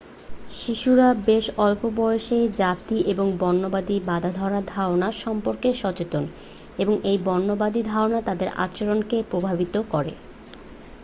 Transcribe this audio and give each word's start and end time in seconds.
শিশুরা 0.53 1.07
বেশ 1.25 1.45
অল্প 1.59 1.81
বয়সেই 1.97 2.45
জাতি 2.55 2.97
এবং 3.11 3.27
বর্ণবাদী 3.39 3.97
বাঁধাধরা 4.05 4.59
ধারণা 4.67 5.09
সম্পর্কে 5.21 5.69
সচেতন 5.75 6.23
এবং 6.77 6.95
এই 7.03 7.17
বর্ণবাদী 7.25 7.81
ধারণা 7.89 8.19
তাদের 8.21 8.49
আচরণকে 8.57 9.17
প্রভাবিত 9.31 9.75
করে 9.91 10.13